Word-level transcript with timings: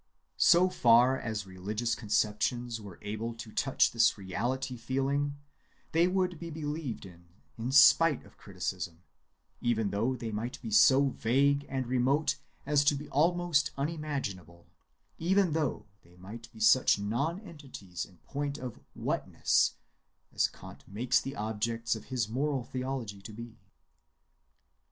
So 0.37 0.67
far 0.67 1.19
as 1.19 1.45
religious 1.45 1.93
conceptions 1.93 2.81
were 2.81 2.97
able 3.03 3.35
to 3.35 3.51
touch 3.51 3.91
this 3.91 4.13
reality‐ 4.13 4.79
feeling, 4.79 5.35
they 5.91 6.07
would 6.07 6.39
be 6.39 6.49
believed 6.49 7.05
in 7.05 7.27
in 7.55 7.71
spite 7.71 8.25
of 8.25 8.35
criticism, 8.35 9.03
even 9.61 9.91
though 9.91 10.15
they 10.15 10.31
might 10.31 10.59
be 10.59 10.71
so 10.71 11.09
vague 11.09 11.67
and 11.69 11.85
remote 11.85 12.37
as 12.65 12.83
to 12.85 12.95
be 12.95 13.09
almost 13.09 13.69
unimaginable, 13.77 14.65
even 15.19 15.51
though 15.53 15.85
they 16.01 16.15
might 16.15 16.51
be 16.51 16.59
such 16.59 16.99
non‐entities 16.99 18.03
in 18.03 18.17
point 18.25 18.57
of 18.57 18.79
whatness, 18.97 19.75
as 20.33 20.47
Kant 20.47 20.83
makes 20.87 21.21
the 21.21 21.35
objects 21.35 21.95
of 21.95 22.05
his 22.05 22.27
moral 22.27 22.63
theology 22.63 23.21
to 23.21 23.33
be. 23.33 23.55